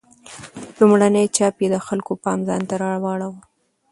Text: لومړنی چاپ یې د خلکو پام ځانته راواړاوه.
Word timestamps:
لومړنی 0.77 1.25
چاپ 1.35 1.55
یې 1.63 1.67
د 1.73 1.77
خلکو 1.87 2.13
پام 2.23 2.39
ځانته 2.47 2.75
راواړاوه. 2.83 3.39